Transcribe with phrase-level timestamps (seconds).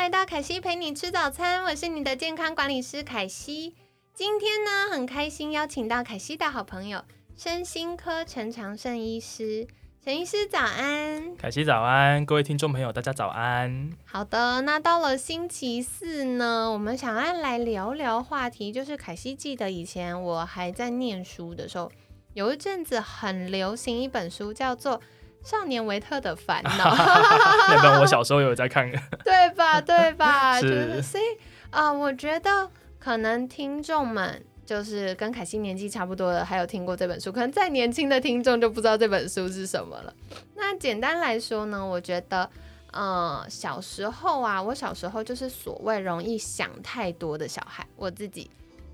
[0.00, 3.74] 来到凯西陪你吃早餐，我是你的健康管理师凯西。
[4.14, 7.04] 今天呢，很开心邀请到凯西的好朋友
[7.36, 9.68] 身心科陈长胜医师。
[10.02, 13.90] 陈医师早安，凯西早安，各位听众朋友大家早安。
[14.06, 21.92] 好的，那到了星期四呢，我们想要来聊聊话题，就是凯西记得以前我还在念书的时候，
[22.32, 24.98] 有一阵子很流行一本书，叫做
[25.42, 26.70] 《少年维特的烦恼》。
[27.68, 28.90] 那本我小时候有在看，
[29.24, 29.80] 对吧？
[29.80, 30.58] 对吧？
[30.62, 31.24] 是，所以
[31.70, 34.44] 啊，我觉得可能听众们。
[34.66, 40.14] 就是跟凯西年纪差不多的，还有听过这本书，可能再年轻的听众就不知道这本书是什么了。
[40.54, 42.48] 那简单来说呢，我觉得，
[42.92, 48.48] 呃，小时候啊，我小时候就是所谓容易想太多的小孩，我自己。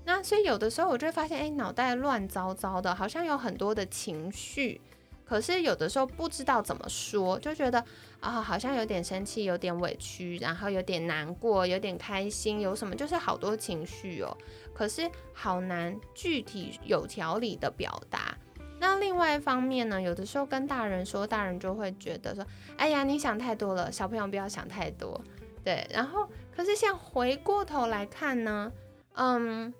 [0.05, 4.81] 那所以有的时候我就会发现，哎，脑袋乱糟糟的，好像有很多的情绪。
[5.27, 7.83] 可是有的时候不知道怎么说，就觉得
[8.21, 14.35] 啊，好像有点生气，有点委屈，然后有点难过，有点开心，有什么就是好多情绪哦。
[14.73, 18.37] 可是好难具体有条理的表达。
[18.79, 22.45] 那另外一方面呢，有的时候跟大人说，大人就会觉得说，
[22.77, 25.19] 哎呀，你想太多了，小朋友不要想太多。
[25.63, 28.71] 对，然后可是像回过头来看呢，
[29.15, 29.73] 嗯。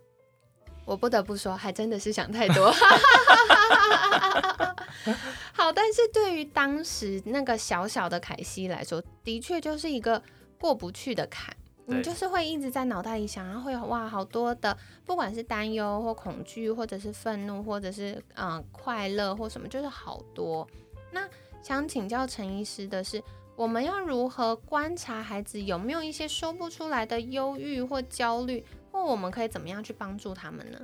[0.86, 2.72] 我不得不说，还真的是想太多。
[5.54, 10.22] 好，但是对于当时那个小小的凯西来说，的确就是一个
[10.60, 11.56] 过不去的坎。
[11.90, 20.68] 你就是会一直在脑袋里想，然后会有哇好多的，不管是担忧或恐惧，或者是愤怒，或者是嗯快乐或什么，就是好多。
[21.12, 21.26] 那
[21.64, 23.24] 想请教陈医师的是，
[23.56, 28.66] 我们要如何观察孩子有没有一些说不出来的忧郁或焦虑？
[28.92, 30.80] 或我们可以怎么样去帮助他们呢？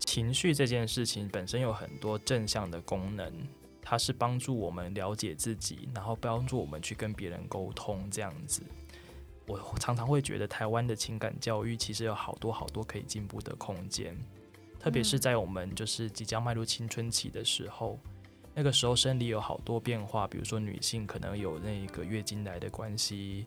[0.00, 3.32] 情绪这件事情本身有很多正向的功能，
[3.82, 8.62] 它是帮助我们了解自己，然后帮助我们去跟别人沟通这样子。
[9.46, 14.16] 我常常会觉得台湾的情感教育其实有好多好多可以进步的空间，
[14.78, 17.98] 特别是在我们就是即将迈入青春期的时候，
[18.54, 23.46] 那个时候生理有好多变化，比如说女性可能有那个月经来的关系。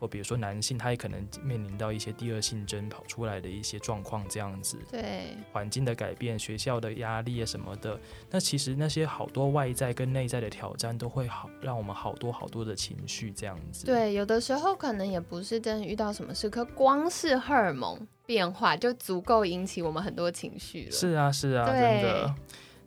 [0.00, 4.78] 或比如说男性，他也可能面临到一些第二性征跑出来的一些状况，这样子。
[4.90, 5.36] 对。
[5.52, 8.00] 环境的改变、学校的压力啊什么的，
[8.30, 13.84] 那其实那些好多外在跟内在的挑战，都会好让我们好多好多的情绪这样子。
[13.84, 20.90] 对，有的时候可能也不是真的遇到什么事，可光是荷尔蒙变化就足够引起我们很多情绪了。
[20.90, 22.24] 是啊，是啊，真的。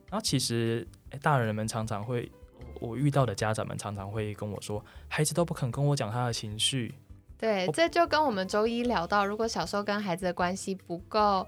[0.10, 0.88] 然后其实
[1.22, 2.32] 大人们常常会，
[2.80, 6.94] 我遇到的家长们常常会跟我说，孩子都不肯跟我讲他的情绪。
[7.44, 11.46] 对，这就跟我们周一聊到，如果小时候跟孩子的关系不够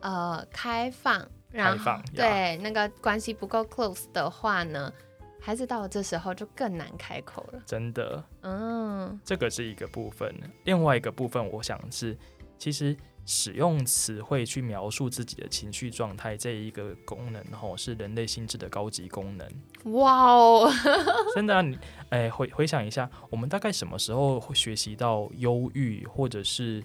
[0.00, 4.92] 呃开放，然后对那个关系不够 close 的话呢，
[5.40, 7.62] 孩子到了这时候就更难开口了。
[7.64, 10.30] 真的，嗯，这个是一个部分。
[10.64, 12.14] 另外一个部分，我想是
[12.58, 12.94] 其实。
[13.26, 19.48] 使用词汇去描述自己的情绪状态，这一个功能吼是人类心智的高级功能。
[19.94, 20.70] 哇哦，
[21.34, 26.82] 真的，你哎回回想一下，我们大概什么时候会学习到忧郁或者是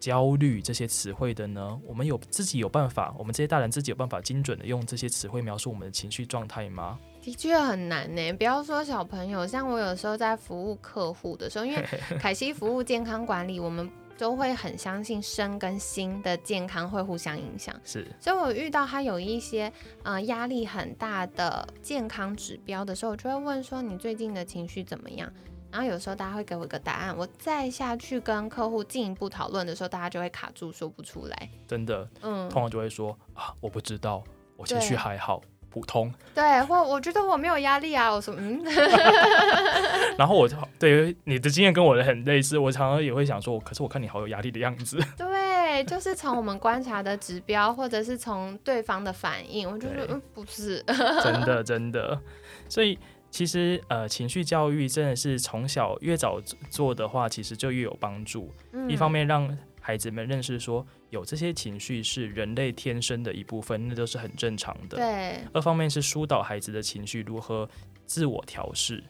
[0.00, 1.78] 焦虑这些词汇的呢？
[1.84, 6.98] 我们有自己有办法，我们这些大人自己有办法精准的用这些词汇描述我们的情绪状态吗？
[7.20, 8.32] 的确很难呢。
[8.34, 11.82] 不要说小朋友，像我有时候在服务客户的时候，因为
[12.18, 13.90] 凯西服务健康管理，我们。
[14.16, 19.72] 都会很相信身跟心的健康会互相影响，是，所以我遇到他有一些
[20.02, 25.32] 呃压力很大的健康指标的时候，我就会问说你最近的情绪怎么样？
[25.70, 31.50] 然后有时候大家会给我一个答案，我再下去跟客户进一步讨论的时候，大家就会卡住说不出来。
[31.66, 34.22] 真的，嗯，通常就会说啊，我不知道，
[34.56, 35.42] 我情绪还好。
[35.74, 38.08] 普通对，或我觉得我没有压力啊。
[38.08, 38.62] 我说嗯，
[40.16, 44.96] 然后我就 对你的经验跟我的很类似，我常常也会想说，可是我看你好有压力的样子。
[45.18, 50.80] 对，就是从我们观察的指标，或者是从对方的反应，我就说嗯，不是，
[51.24, 52.20] 真的真的。
[52.68, 52.96] 所以
[53.30, 56.40] 其实呃，情绪教育真的是从小越早
[56.70, 58.52] 做的话，其实就越有帮助。
[58.88, 64.96] 一方面让孩子们认识说，有这些情绪是人类天生的一部分，那都是很正常的。
[64.96, 65.38] 对。
[65.52, 67.68] 二方面是疏导孩子的情绪如何
[68.04, 69.02] 自我调试，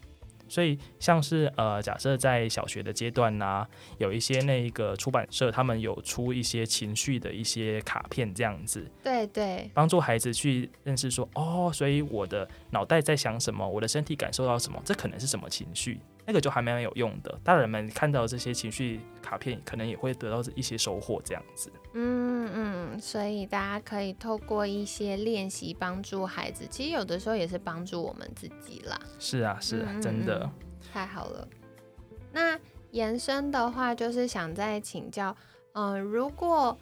[0.47, 3.67] 所以像是呃，假设在小学的阶段呢、
[3.97, 17.39] 有一些那个出版社他们有出一些情绪的一些卡片这样子，对对，帮助孩子去认识说，哦，所以我的脑袋在想什么，我的身体感受到什么，这可能是什么情绪，那个就还蛮有用的。
[17.43, 21.71] 大人们看到这些情绪卡片，可能也会得到一些收获，这样子。
[21.93, 28.99] 嗯嗯，所以大家可以透过一些练习帮助孩子，其实有的时候也是帮助我们自己啦。
[29.19, 30.51] 是啊，是啊，真的嗯。
[30.93, 31.49] 太好了。
[32.33, 32.59] 那
[32.91, 35.37] 延伸的话，就是想再请教，
[35.73, 36.77] 嗯、如果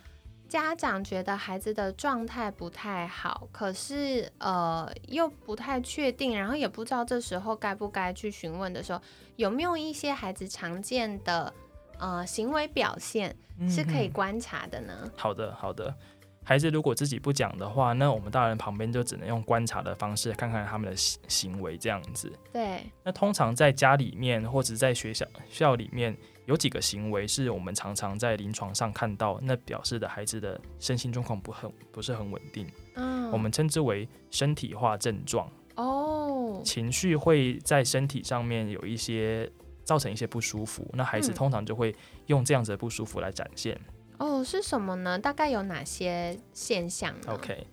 [0.52, 9.00] 家长觉得孩子的状态不太好，可是呃又不太确定，然后也不知道这时候该不该去询问的时候，
[9.37, 11.50] 有没有一些孩子常见的
[11.99, 13.34] 呃行为表现
[13.66, 15.10] 是可以嗯观察的呢？
[15.16, 15.96] 好的，好的。
[16.44, 22.33] 孩子如果自己不讲的话，那我们大人旁边就只能用观察的方式看看他们的行行为这样子。
[22.53, 26.17] 对，那通常在家里面或者在学校校里面，
[26.47, 32.67] 有几个行为是我们常常在临床上看到，那表示的孩子的身心状况不很不是很稳定。
[32.97, 39.49] 嗯，我们称之为身体化症状，哦，情绪会在身体上面有一些
[39.85, 41.94] 造成一些不舒服，那孩子嗯通常就会
[42.27, 43.81] 用这样子的不舒服来展现。
[44.22, 45.19] 哦，是什么呢？
[45.19, 47.66] 大概有哪些现象呢？OK，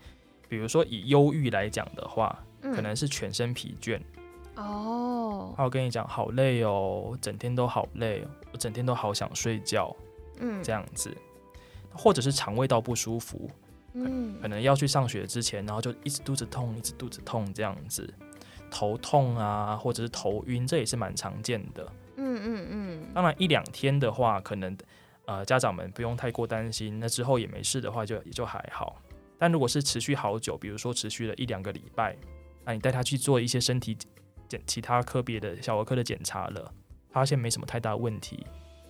[0.48, 2.74] 比如说以忧郁来讲的话，嗯。
[2.74, 4.02] 可能是全身疲倦，
[4.56, 9.96] 哦，他会跟你讲好累哦，整天都好累，我整天都好想睡觉
[10.40, 10.64] 嗯。
[10.64, 11.16] 这样子，
[11.94, 13.48] 或者是肠胃道不舒服，
[13.94, 14.36] 嗯。
[14.42, 18.12] 可能要去上学之前，然后就一直肚子痛，一直肚子痛这样子，
[18.72, 21.88] 头痛啊，或者是头晕，这也是蛮常见的。
[22.16, 24.76] 嗯嗯嗯，当然一两天的话，可能
[25.30, 29.00] 呃家长们不用太过担心，那之后也没事的话就也就还好。
[29.38, 32.18] 但如果是持续好久，比如说持续了一两个礼拜，
[32.66, 33.96] 那你带他去做一些身体
[34.48, 36.74] 检其他科别的小儿科的检查了，
[37.12, 38.44] 发现没什么太大问题，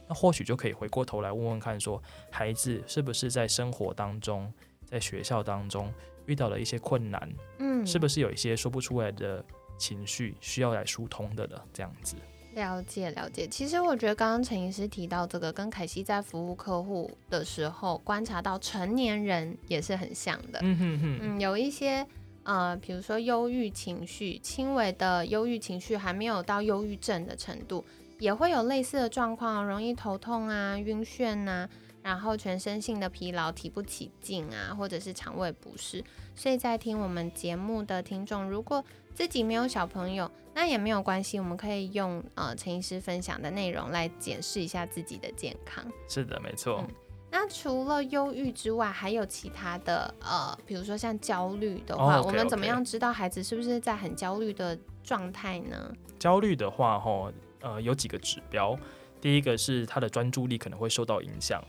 [0.08, 2.02] 那或许就可以回过头来问问看说，
[2.32, 4.52] 孩子是不是在生活当中，
[4.86, 5.94] 在学校当中
[6.26, 9.44] 遇到了一些困难，嗯，是不是有一些说不出来的
[9.78, 11.62] 情绪需要来疏通的了？
[11.74, 12.16] 这样子。
[12.54, 13.48] 了解了解。
[13.48, 20.60] 其实我觉得刚刚陈医师提到这个，跟凯西在服务客户的时候观察到成年人也是很像的。
[20.62, 22.06] 嗯哼哼，嗯，有一些
[22.44, 27.86] 呃，比如说忧郁情绪，轻微的忧郁情绪还没有到忧郁症的程度，
[28.20, 31.68] 也会有类似的状况，容易头痛啊、晕眩啊，
[32.04, 36.04] 然后全身性的疲劳、提不起劲啊，或者是肠胃不适。
[36.36, 38.84] 所以在听我们节目的听众，如果
[39.16, 45.84] 自己没有小朋友，那也没有关系，我们可以用呃陈医师分享的内容来检视一下自己的健康。
[46.08, 46.84] 是的，没错。
[46.88, 46.96] 嗯
[47.32, 55.94] 那除了忧郁之外，还有其他的呃，比如说像焦虑的哦话我们怎么样知道孩子是不是在很焦虑的状态呢？
[56.18, 58.78] 焦虑的话，吼，呃，有几个指标。
[59.22, 61.64] 第一个是他的专注力可能会受到影响。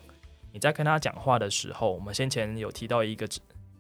[0.52, 3.28] 你在跟他讲话的时候，我们先前有提到一个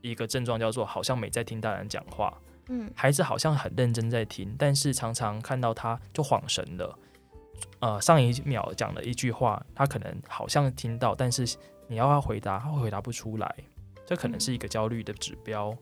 [0.00, 2.36] 一个症状叫做好像没在听大人讲话，
[2.68, 6.98] 嗯孩子好像很认真在听，但是常常看到他就恍神了。
[7.80, 11.56] 呃，上一秒讲了一句话，他可能好像听到，但是
[11.88, 13.54] 你要他回答，他会回答不出来，
[14.06, 15.76] 这可能是一个焦虑的指标。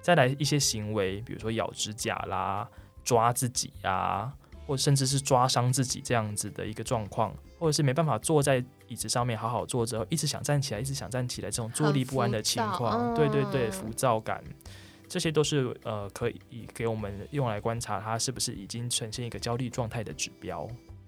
[0.00, 2.68] 再来一些行为，比如说咬指甲啦、
[3.02, 4.32] 抓自己啊，
[4.66, 14.42] 或甚至是抓伤自己这样子的一个状况，或者是没办法坐在椅子上面好好坐着，一直想站起来，一直想站起来，这种坐立不安的情况，对对对，嗯浮躁感，
[15.08, 20.66] 这些都是呃可以给我们用来观察他是不是已经呈现一个焦虑状态的指标。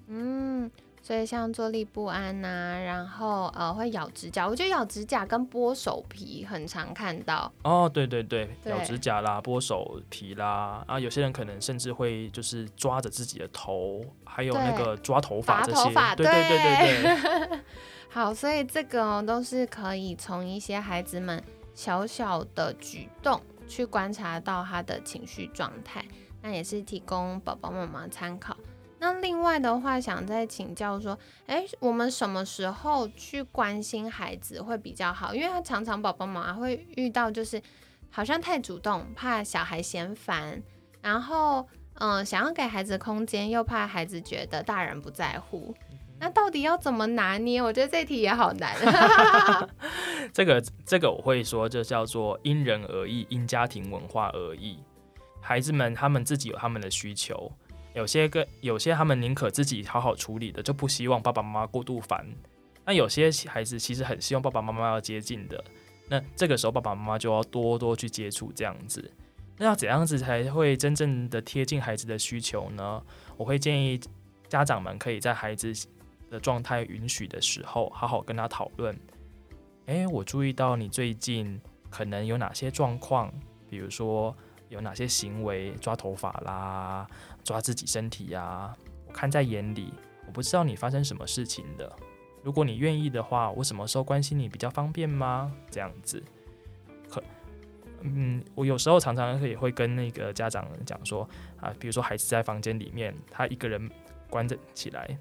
[0.08, 0.70] 嗯，
[1.06, 7.52] 所以像坐立不安呐、然后呃会咬指甲，我觉得咬指甲跟剥手皮很常看到。
[7.62, 15.84] 哦，对对对，对咬指甲啦，剥手皮啦，啊，有些人可能甚至会就是抓着自己的头，还有那个抓头发拔这些，
[16.16, 17.60] 对对对对对。
[18.10, 21.40] 好，所以这个哦都是可以从一些孩子们
[21.72, 26.04] 小小的举动去观察到他的情绪状态，
[26.42, 28.56] 那也是提供宝宝妈妈参考。
[28.98, 35.34] 那另外的话，想再请教说，诶，我们什么时候去关心孩子会比较好？
[35.34, 37.60] 因为他常常宝宝妈妈会遇到，就是
[38.10, 40.62] 好像太主动，怕小孩嫌烦，
[41.02, 45.74] 然后嗯、呃想要给孩子空间，又怕孩子觉得大人不在乎。
[46.18, 47.60] 那到底要怎么拿捏？
[47.60, 48.74] 我觉得这题也好难。
[50.32, 54.78] 这个这个我会说，就叫做因人而异，因家庭文化而异。
[55.42, 57.52] 孩子们他们自己有他们的需求，
[57.96, 62.26] 有些个有些他们宁可自己好好处理的，就不希望爸爸妈妈过度烦。
[62.84, 65.64] 那有些孩子其实很希望爸爸妈妈要接近的，
[66.06, 69.10] 那这个时候爸爸妈妈就要多多去接触这样子。
[69.56, 73.02] 那要怎样子才会真正的贴近孩子的需求呢？
[73.38, 73.98] 我会建议
[74.46, 75.72] 家长们可以在孩子
[76.30, 78.94] 的状态允许的时候，好好跟他讨论。
[79.86, 83.32] 诶，我注意到你最近可能有哪些状况，
[83.70, 84.36] 比如说
[84.68, 87.06] 有哪些行为，抓头发啦，
[87.44, 88.74] 抓自己身体呀，
[89.06, 89.92] 我看在眼里。
[90.26, 91.90] 我不知道你发生什么事情的。
[92.42, 95.52] 如果你愿意的话，我什么时候关心你比较方便吗？
[95.70, 96.22] 这样子，
[97.08, 97.22] 可，
[98.00, 101.28] 嗯，我有时候常常也会跟那个家长讲说
[101.60, 103.88] 啊，比如说孩子在房间里面，他一个人
[104.28, 105.16] 关着起来，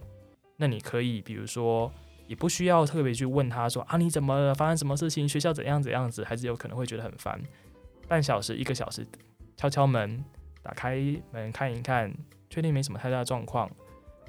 [0.58, 1.92] 那你可以，比如说，
[2.28, 4.56] 也不需要特别去问他说啊，你怎么了？
[4.56, 5.30] 发生什么事情？
[5.30, 6.24] 学校怎样怎样子？
[6.24, 7.40] 孩子有可能会觉得很烦，
[8.08, 9.06] 半小时、一个小时，
[9.58, 10.24] 敲敲门，
[10.62, 10.98] 打开
[11.32, 12.14] 门看一看，
[12.50, 13.70] 确定没什么太大的状况，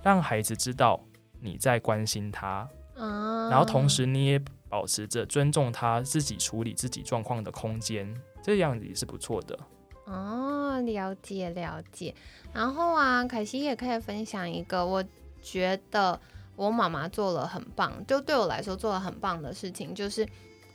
[0.02, 1.00] 让孩子知道
[1.40, 2.68] 你在关心他。
[2.94, 9.58] 嗯然后同时你也保持着尊重他自己处理自己状况的空间，这样子也是不错的。
[10.06, 12.14] 哦，了解了解。
[12.52, 15.04] 然后啊，凯西也可以分享一个，我
[15.42, 16.18] 觉得
[16.56, 20.26] 我妈妈做了很棒，就对我来说做了很棒的事情，就是，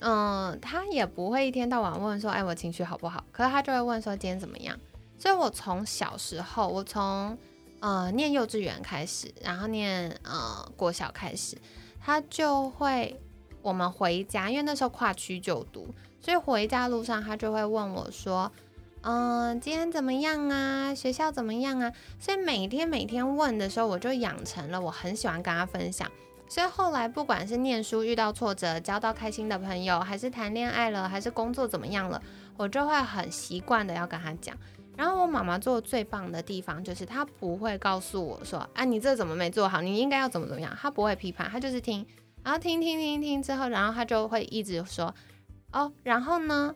[0.01, 3.23] 嗯，他也不会一天到晚问说，哎，我情绪好不好？
[3.31, 4.77] 可是他就会问说，今天怎么样？
[5.17, 7.37] 所以我从小时候，我从
[7.79, 11.55] 呃念幼稚园开始，然后念呃国小开始。
[12.03, 13.21] 他就会，
[13.61, 18.51] 我们回家，因为那时候跨区就读，所以回家路上他就会问我说
[19.01, 20.95] ：“嗯，今天怎么样啊？
[20.95, 26.09] 学校怎么样啊？”所以每天每天问的时候，我就养成了我很喜欢跟他分享。
[26.51, 32.21] 所以后来不管是念书遇到挫折，交到开心的朋友，还是谈恋爱了，还是工作怎么样了，
[32.57, 34.53] 我就会很习惯的要跟他讲。
[34.97, 39.81] 然后我妈妈做最棒的地方就是她不会告诉我说，啊，你这怎么没做好？
[39.81, 40.77] 你应该要怎么怎么样？
[40.77, 42.05] 她不会批判，她就是听，
[42.43, 45.15] 然后听听听听之后，然后她就会一直说，
[45.71, 46.75] 哦，然后呢，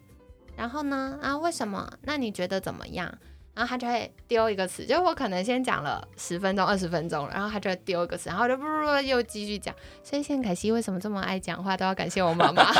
[0.55, 1.91] 然后呢，啊，为什么？
[2.03, 3.13] 那你觉得怎么样？
[3.55, 9.73] 然后他就会丢一个词，就我可能先讲了十分钟、二十分钟，然后他就会丢一个词，然后就不不不又继续讲。
[10.03, 12.71] 所以现在凯西为什么这么爱讲话，都要感谢我妈妈。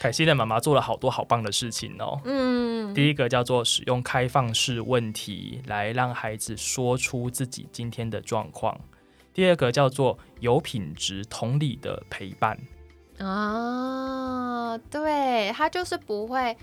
[0.00, 2.18] 凯西的妈妈做了好多好棒的事情哦。
[2.24, 8.78] 嗯，第一个叫做使用开放式问题来让孩子说出自己今天的状况。
[9.32, 12.58] 第二个叫做有品质、同理的陪伴。
[13.18, 16.56] 啊，对他就是不会，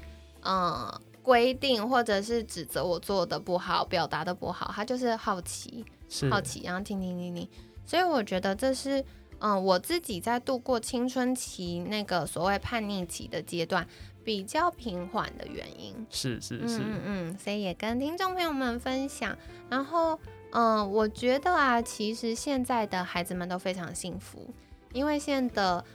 [0.43, 5.83] 嗯，规定或者是指责我做的不好、表达的不好，他就是好奇，
[6.31, 7.45] 好奇，然后听听听听。
[7.85, 9.03] 所以我觉得这是。
[9.39, 13.87] 嗯，我自己在度过青春期那个所谓叛逆期的阶段，
[14.23, 19.37] 比较平缓的原因是是是，嗯嗯，所以也跟听众朋友们分享。
[19.69, 20.19] 然后，
[20.53, 24.51] 嗯，我觉得啊，其实现在的孩子们都非常幸福，
[24.91, 25.85] 因为现在的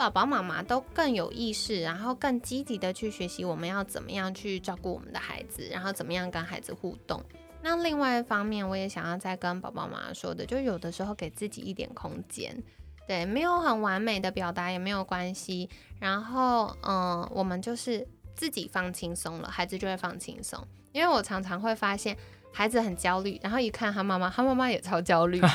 [0.00, 7.22] 爸爸妈妈都更有意识，然后更积极的去学习我们要怎么样去照顾我们的孩子，然后怎么样跟孩子互动。
[7.60, 12.56] 那另外一方面，我也想要再跟宝宝妈妈说的，就有的时候给自己一点空间。
[13.06, 15.68] 对，没有很完美的表达也没有关系。
[15.98, 20.66] 然后，嗯，我们就是自己放轻松了，孩子就会放轻松。
[20.92, 22.16] 因为我常常会发现
[22.50, 25.38] 孩子很焦虑，然后一看他妈妈，他妈妈也超焦虑，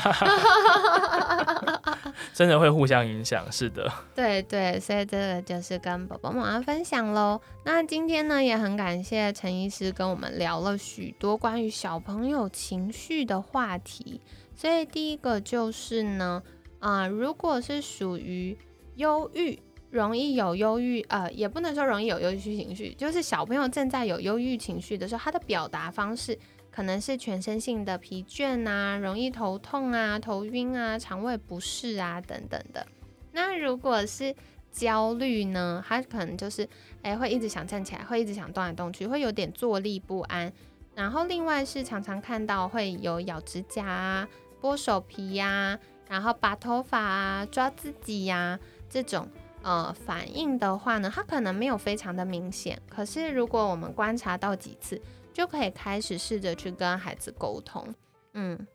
[2.33, 3.45] 真的会互相影响。
[3.51, 7.39] 是的， 对对，所以这个就是跟宝宝妈妈分享喽。
[7.63, 14.21] 那今天呢，也很感谢陈医师跟我们聊了许多关于小朋友情绪的话题。
[14.55, 16.41] 所以第一个就是呢。
[16.79, 18.55] 啊，如果是属于
[18.97, 19.57] 忧郁，
[19.89, 26.37] 容易有忧郁，呃，也不能说容易有忧郁情绪，就是小朋友正在有忧郁情绪的时候，他的表达方式
[26.75, 32.85] 可能是全身性的疲倦啊，容易头痛啊、头晕啊、肠胃不适啊等等的。
[33.31, 34.35] 那如果是
[34.73, 36.67] 焦虑呢，他可能就是
[37.01, 40.51] 哎会一直想站起来，会一直想动来动去，会有点坐立不安。
[40.93, 44.27] 然后另外是常常看到会有咬指甲啊、
[44.61, 45.79] 剥手皮呀。
[46.09, 49.27] 然后拔头发啊，抓自己呀，这种
[49.63, 52.79] 呃反应的话呢，它可能没有非常的明显。
[52.89, 55.01] 可是如果我们观察到几次，
[55.35, 57.93] 就可以开始试着去跟孩子沟通，
[58.33, 58.65] 嗯。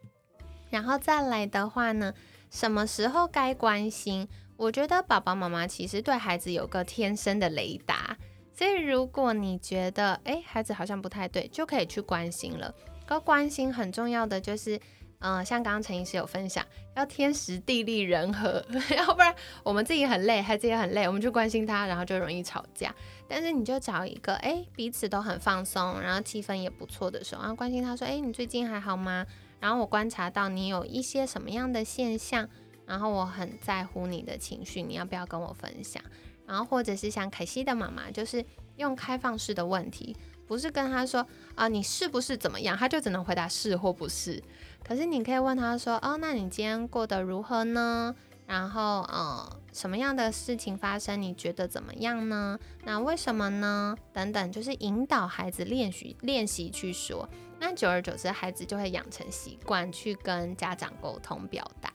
[0.69, 2.13] 然后再来的话呢，
[2.51, 4.29] 什么时候该关心？
[4.59, 8.15] 我觉得爸爸妈妈其实对孩子有个天生的雷达，
[8.53, 12.75] 所以如果你觉得诶孩子好像不太对，就可以去关心了。
[13.07, 14.79] 个关心很重要的就是。
[15.21, 16.65] 嗯，像刚刚陈医师有分享，
[16.97, 18.65] 要天时地利人和，
[18.97, 22.95] 要不然我们自己很累，孩子也很累，我们就关心他，然后就容易吵架。
[23.29, 29.27] 但是你就找一个，哎，彼此都很放松，然后气氛也不错的时候，然后关心他说，哎，你最近还好吗？
[29.61, 32.49] 然后我观察到你有一些什么样的现象，
[32.87, 36.03] 然后我很在乎你的情绪，你要不要跟我分享？
[36.47, 38.43] 然后或者是像凯西的妈妈，就是
[38.77, 40.17] 用开放式的问题。
[40.51, 44.43] 不是跟他说啊你是不是怎么样，他就只能回答是或不是。
[44.85, 48.13] 可是你可以问他说哦，那你今天过得如何呢？
[48.49, 52.59] 然后呃什么样的事情发生，你觉得怎么样呢？
[52.83, 53.97] 那为什么呢？
[54.13, 57.29] 等等，就是引导孩子练习练习去说。
[57.61, 61.93] 那久而久之，孩子就会养成习惯去跟家长沟通表达。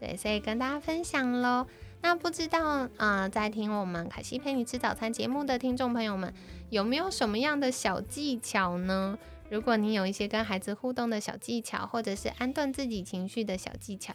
[0.00, 1.64] 对，所以跟大家分享喽。
[2.02, 6.34] 那不知道，呃，在听我们凯西陪你吃早餐节目的听众朋友们，
[6.68, 9.16] 有没有什么样的小技巧呢？
[9.48, 14.12] 如果你有一些跟孩子互动的小技巧，或者是安顿自己情绪的小技巧，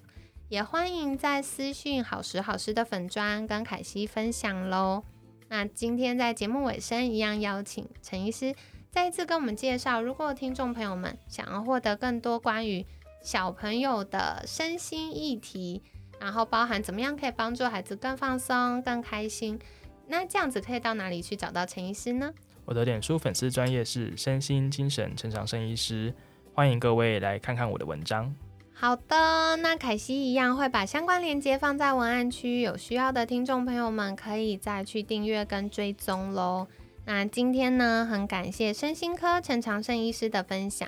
[0.50, 5.04] 也欢迎在私讯好时好时的粉砖跟凯西分享喽。
[5.48, 8.54] 那今天在节目尾声，一样邀请陈医师
[8.92, 12.86] 再一次跟我们介绍，如果听众朋友们想要获得更多关于
[13.24, 15.82] 小朋友的身心议题。
[16.20, 19.60] 然后包含怎么样可以帮助孩子更放松、更开心？
[20.08, 22.34] 那这样子可以到哪里去找到陈医师呢？
[22.66, 26.14] 我的脸书粉丝专业是身心精神成长生医师，
[26.54, 28.34] 欢迎各位来看看我的文章。
[28.74, 36.68] 好的，那凯西一样会把相关链接放在文案区，有需要的听众朋友们可以再去订阅跟追踪喽。
[37.06, 40.88] 那今天呢，很感谢身心科陈长胜医师的分享。